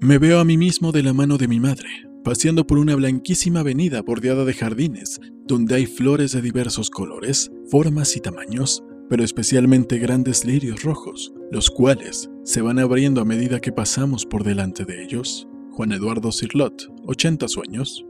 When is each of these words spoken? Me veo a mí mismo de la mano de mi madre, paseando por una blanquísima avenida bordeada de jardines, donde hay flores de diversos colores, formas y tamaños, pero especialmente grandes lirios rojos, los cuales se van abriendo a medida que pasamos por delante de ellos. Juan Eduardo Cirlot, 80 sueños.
Me 0.00 0.18
veo 0.18 0.40
a 0.40 0.44
mí 0.44 0.58
mismo 0.58 0.90
de 0.90 1.04
la 1.04 1.12
mano 1.12 1.38
de 1.38 1.46
mi 1.46 1.60
madre, 1.60 1.88
paseando 2.24 2.66
por 2.66 2.78
una 2.78 2.96
blanquísima 2.96 3.60
avenida 3.60 4.02
bordeada 4.02 4.44
de 4.44 4.52
jardines, 4.52 5.20
donde 5.46 5.76
hay 5.76 5.86
flores 5.86 6.32
de 6.32 6.42
diversos 6.42 6.90
colores, 6.90 7.52
formas 7.70 8.16
y 8.16 8.20
tamaños, 8.20 8.82
pero 9.08 9.22
especialmente 9.22 9.98
grandes 9.98 10.44
lirios 10.44 10.82
rojos, 10.82 11.32
los 11.52 11.70
cuales 11.70 12.28
se 12.42 12.60
van 12.60 12.80
abriendo 12.80 13.20
a 13.20 13.24
medida 13.24 13.60
que 13.60 13.70
pasamos 13.70 14.26
por 14.26 14.42
delante 14.42 14.84
de 14.84 15.04
ellos. 15.04 15.46
Juan 15.70 15.92
Eduardo 15.92 16.32
Cirlot, 16.32 16.90
80 17.06 17.46
sueños. 17.46 18.02